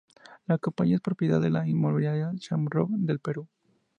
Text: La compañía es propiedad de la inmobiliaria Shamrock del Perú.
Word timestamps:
La 0.47 0.57
compañía 0.57 0.95
es 0.95 1.01
propiedad 1.01 1.39
de 1.39 1.51
la 1.51 1.67
inmobiliaria 1.67 2.31
Shamrock 2.35 2.89
del 2.93 3.19
Perú. 3.19 3.47